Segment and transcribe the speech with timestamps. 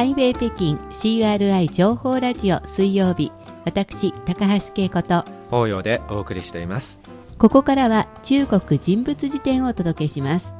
[0.00, 3.30] ハイウェイ北京 CRI 情報ラジオ水曜日
[3.66, 7.02] 私高橋恵子と法要でお送りしています。
[7.36, 10.54] ここからは中国人物辞典をお届けします。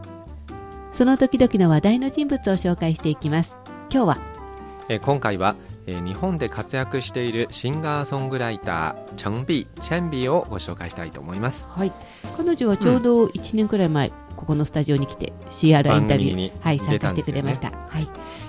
[0.92, 3.56] その時々の話題の人物を紹介していきます。
[3.90, 4.18] 今日は
[4.90, 11.66] えー今回は、えー日本で活躍しているシンガーソングライターチャンビーチェンビーをご紹介したいと思います。
[11.70, 11.94] はい。
[12.36, 18.08] 彼女はちょうど1年くらい前、ここのスタジオに来て CR インタビューはい、参加してくれました、はい、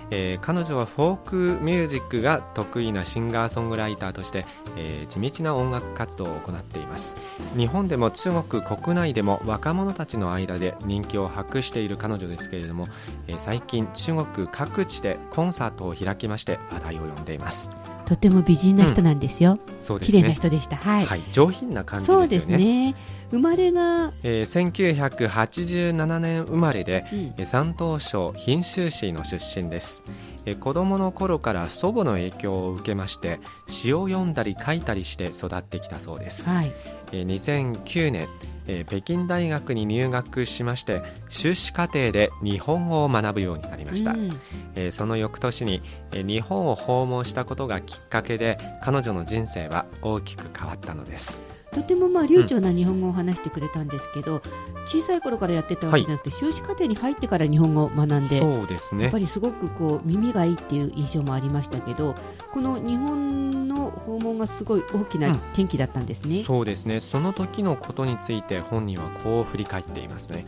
[0.09, 4.45] えー彼女はフォークミュージックが得意なシンガーソングライターとして、
[4.77, 7.17] えー地道な音楽活動を行っています。
[7.57, 12.87] 日本でも中国国内でも若者たちの間で人気を博している彼女ですけれども、
[13.27, 17.69] えー最近中国各地でコンサートを開きまして話題を呼んでいます。
[18.05, 20.77] とても美人な人なんですよ、そうです綺麗なね人でした。
[20.77, 22.95] はい、はい、上品な感じそうですよですねね
[23.31, 24.71] 生まれが、えー
[25.11, 27.19] 1987年生まれでうん。
[27.37, 30.03] えー山東省賓州市の出身です。
[30.45, 36.71] えー子供の頃から祖母の影響を受けまして詩を読んだり書いたりして育ってきたそうです、はい、
[37.11, 38.27] えー2009年
[38.67, 44.31] えー北京大学に入学しまして修士課程で日本語を学ぶようになりました、うん。
[44.75, 54.41] えーその翌年に、えー日本を訪問したことがきっかけで彼女の人生は大きく変わったのですとてもまあ流暢な日本語を話してくれたんですけど、
[54.85, 59.03] 小さい頃からやってたわけじゃなくて、修士課程に入ってから日本語を学んで、そうですね。
[59.03, 62.15] やっぱりすごくこう耳がいいっていう印象もありましたけど
[62.51, 66.43] この日本の訪問がすごい大きな転機だったんですね。
[66.43, 66.99] そうですね。
[66.99, 70.45] その時のことについて本人はこう振り返っていますね、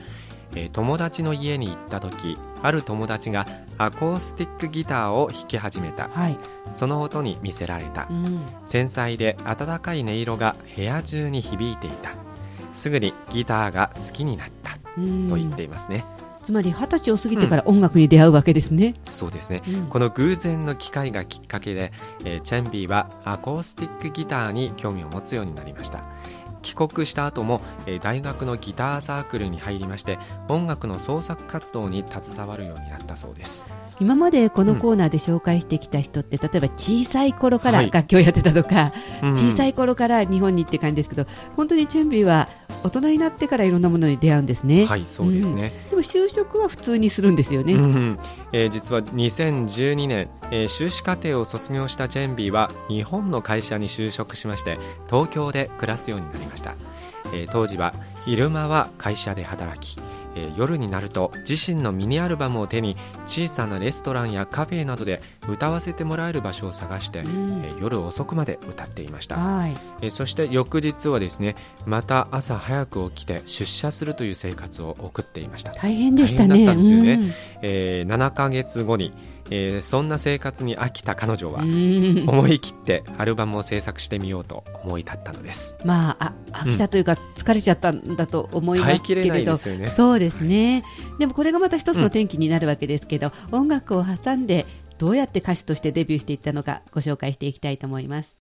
[0.56, 6.10] えー友達の家に行った時ある友達がアコースティックギターを弾き始めた。
[6.10, 6.38] はい、
[6.74, 8.08] その音に見せられた。
[8.10, 12.12] うん、繊細で温かい音色が部屋中に響いていた。
[12.74, 14.78] すぐにギターが好きになった。
[14.98, 15.30] うん。
[15.30, 16.06] と言っていますね、
[16.44, 18.96] つまり二十歳を過ぎてから音楽に出会うわけですね。
[19.12, 19.64] そうですね。
[19.68, 19.86] うん。
[19.88, 21.92] この偶然の機会がきっかけで、
[22.26, 26.04] えーチェンビーはアコースティックギターに興味を持つようになりました
[26.74, 30.20] 帰国した後も、えー大学のギターサークルに入りまして
[30.50, 33.66] 音楽の創作活動に携わるようになったそうです。
[34.00, 37.92] 今までこのコーナーで紹介してきた人って、例えば小さい頃からはい。
[37.92, 38.92] 楽器をやってたとか、
[39.22, 41.26] 小さい、い頃から日本にって感じですけど
[41.56, 42.48] 本当にチェンビーは
[42.84, 44.86] 大人になってからいろんなものに出会うんですね。
[44.86, 47.74] はいそうですね、でも就職は普通にするんですよね。
[47.74, 48.20] うん
[48.52, 54.78] えー実は2012年、えー修士課程を卒業したチェンビーは日本の会社に就職しまして
[55.08, 56.76] 東京で暮らすようになりました、
[57.34, 57.94] えー当時は
[58.26, 60.00] 昼間は会社で働き、
[60.36, 62.96] えー夜になると自身のミニアルバムを手に
[63.26, 67.64] 小さなレストランやカフェなどで歌わせてもらえる場所を探して、うん。
[67.66, 69.36] えー夜遅くまで歌っていました。
[69.36, 71.56] はい、えーそして翌日はですね
[71.86, 75.72] また朝早く起きて出社するという生活を送っていました。
[75.72, 76.66] 大変でしたね。
[76.66, 77.14] ね。
[77.14, 77.32] うん。
[77.62, 79.12] えー7ヶ月後に、
[79.50, 82.26] えーそんな生活に飽きた彼女はうん。
[82.28, 85.76] 思い切ってアルバムを制作してみようと思い立ったのです。
[85.84, 89.28] まあ、あ飽きたというか、疲れちゃったんだと思いますけれど。
[89.28, 89.88] きれないで、すよね。
[89.88, 90.84] そうですね、
[91.20, 94.66] でもこれがまた一つの転機になるわけですけど、音楽を挟んで、
[94.98, 98.38] どうやって歌手としてデビューしていったのか、ご紹介していきたいと思います。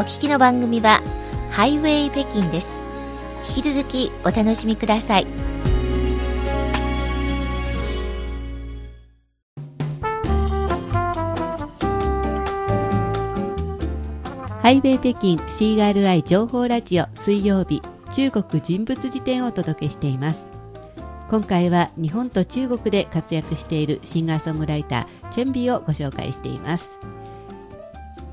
[0.00, 1.02] お聞きの番組は
[1.50, 2.80] ハイウェイ北京です。
[3.54, 5.26] 引き続きお楽しみください。
[14.62, 20.46] ハイウェイ北京 CRI 情報ラジオ水曜日中国人物辞典をお届けしています。
[21.28, 26.96] 今回は日本と中国で活躍しているシンガーソングライターチェンビーをご紹介しています。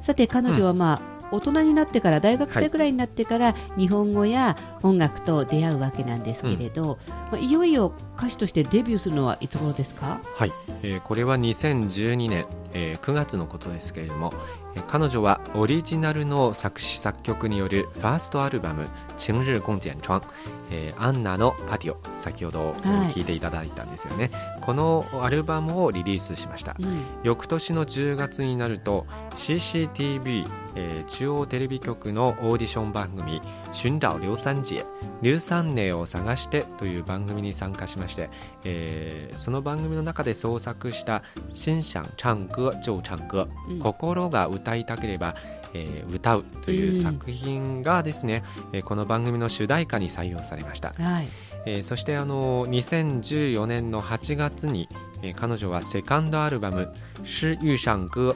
[0.02, 6.98] さて彼女はまあ、大人になってから大学生くらいになってから日本語や音楽と出会うわけなんですけれど、
[7.32, 10.20] まあ、いよいよ歌手としてデビューするのはいつ頃ですか？
[10.36, 10.52] はい、
[10.84, 14.34] えーこれは2012年、えー9月のことですけれども、
[14.76, 18.88] えー彼女はオリジナルの作詞作曲によるファーストアルバム
[19.18, 20.22] 「晴日共剪窗」
[20.70, 22.74] えーアンナのパティオ先ほど
[23.10, 24.30] 聞いていただいたんですよね、
[24.62, 26.76] このアルバムをリリースしました。
[26.80, 27.02] うん。
[27.24, 30.46] 翌年の10月になると CCTV、
[30.80, 33.42] えー中央テレビ局のオーディション番組
[33.74, 34.86] 「尋找劉三姐」
[35.24, 38.30] 劉三姉を探してという番組に参加しまして、
[38.64, 43.80] えーその番組の中で創作した「心想唱歌就唱歌」うん。
[43.80, 45.36] 心が歌いたければ、
[45.74, 50.94] えー歌うという作品がですね、えーこの番組の主題歌に採用されました。
[50.98, 51.28] はい。
[51.66, 54.88] えーそしてあの2014年の8月に、
[55.22, 58.36] えー彼女はセカンドアルバム「是遇上歌」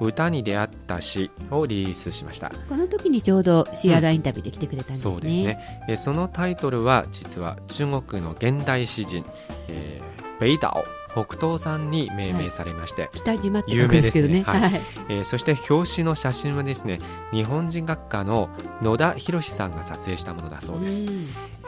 [0.00, 2.50] 歌に出会った詩をリリースしました。
[2.68, 5.84] この時にちょうど CR インタビューで来てくれたんですね、そうですね。
[5.88, 9.24] えそのタイトルは実は中国の現代詩人、
[9.68, 14.60] えー、北島北東さんに命名されまして、はい、北島って書くんですけどね、はい。
[14.60, 16.98] はい、えー、そして表紙の写真はですね
[17.32, 18.48] 日本人学科の
[18.82, 21.06] 野田博さんが撮影したものだそうです、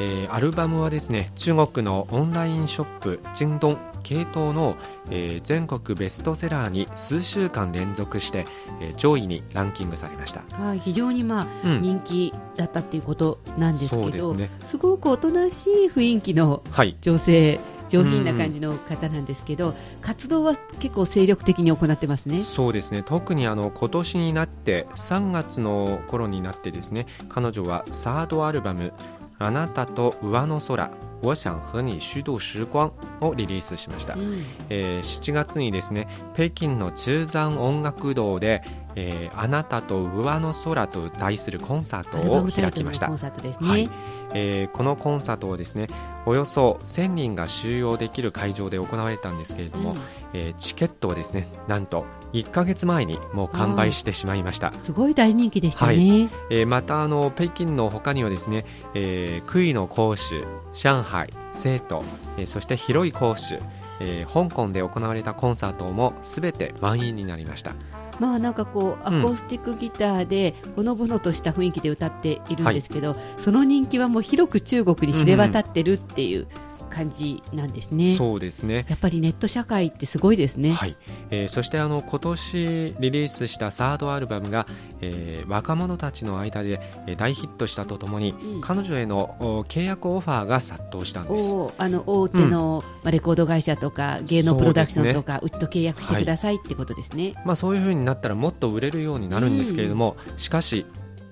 [0.01, 3.77] えー、アルバムはですね中国のオンラインショップ京東
[4.07, 4.77] 系統の、
[5.11, 8.47] えー、全国ベストセラーに数週間連続して、
[8.81, 10.45] えー、上位にランキングされました。
[10.57, 10.79] はい。
[10.79, 14.49] 非常にまあ、うん、人気だったっていうことなんですけどす、ね,、
[14.79, 16.63] ごくおとなしい雰囲気の
[17.01, 22.43] 女性、はい上品な感じの方なんですけど、うん、活動は結構精力的に行ってますね。
[22.43, 23.03] そうですね。
[23.05, 28.93] 特にあの今年になって3月の頃になってですね彼女はサードアルバム
[29.39, 30.91] 「あなたと上の空
[31.23, 32.91] 我想和你虚度時光
[33.21, 38.63] をリリースしました、うん、えー、7月にですね北京の中山音楽堂で
[38.97, 43.07] えー、あなたと上の空と題するコンサートを開きました。
[43.07, 43.69] コンサートですね。
[43.69, 43.91] はい。
[44.35, 45.87] えー、このコンサートをですね
[46.27, 49.99] およそ1000人が収容できる会場で行われたんですけれども、うん、
[50.35, 54.73] えー、チケットをですねなんと1か月前にもう完売してしまいました。
[54.83, 60.43] すごい大人気でしたね、はい、えー、またあの北京の他にはですね、えー、杭の講師
[60.75, 62.03] 上海成都、
[62.37, 63.59] えー、そして広い講師、
[64.01, 67.73] えー、香港で行われたコンサートもすべて満員になりました
[68.19, 76.47] まあなんかこうアコースティックギターでほのぼのとした雰囲気で歌っているんですけど、はい、その人気はもう広く中国に知れ渡ってるっていう
[76.91, 78.15] 感じなんですね。
[78.17, 78.87] そうですね。
[78.89, 80.73] やっぱりネット社会ってすごいですね。
[80.73, 80.97] はい。
[81.31, 84.67] えー、そしてあの今年リリースしたサードアルバムが、
[85.01, 86.81] えー、若者たちの間で
[87.19, 91.55] 大ヒットしたとともに、うん、彼女への契約オファーが殺到したんです。
[91.79, 97.35] あの大手の、うん、レコード会社とか芸能プロダクションとかう、ね,、ちと契約してくださいってことですね。
[97.45, 100.87] まあそういうふうになったらもっと売れるようになるんですけれども、うん、しかし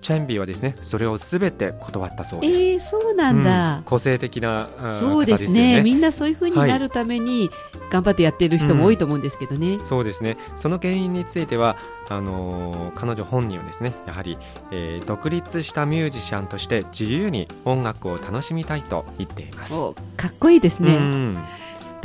[0.05, 2.63] チェンビーはですねそれをすべて断ったそうです。
[2.63, 4.69] えー、そうなんだ、うん、個性的な
[5.01, 7.49] そうですね、ね、みんなそういうふうになるために
[7.91, 9.73] 頑張ってやってる人も多いと思うんですけどね。
[9.73, 10.37] うん、そうですね。
[10.57, 11.77] その原因については
[12.11, 14.37] あのー、彼女本人はですねやはり、
[14.71, 19.73] えー、独立したミュージシャンとして自由に音楽を楽しみたいと言っています。
[20.19, 20.99] かっこいいですね。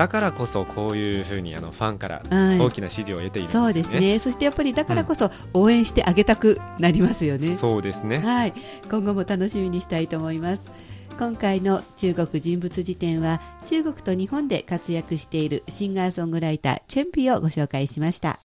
[0.03, 4.19] うんだからこそこういうふうにあのファンから大きな支持を得ているんですね、そうですね。
[4.19, 8.19] そしてやっぱりだからこそ応援してあげたくなりますよね、うん、そうですね。
[8.19, 8.53] はい。
[8.89, 10.61] 今後も楽しみにしたいと思います。
[11.17, 18.39] 今回の中国人物辞典は中国と日本で活躍しているシンガーソングライターチェンピをご紹介しました